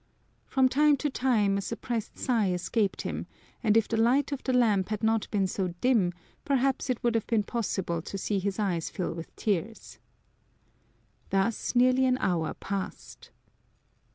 [0.47, 3.27] From time to time a suppressed sigh escaped him,
[3.61, 6.11] and if the light of the lamp had not been so dim,
[6.43, 9.99] perhaps it would have been possible to see his eyes fill with tears.
[11.29, 13.29] Thus nearly an hour passed.